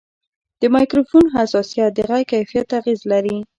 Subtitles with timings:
[0.61, 3.37] د مایکروفون حساسیت د غږ کیفیت ته اغېز لري.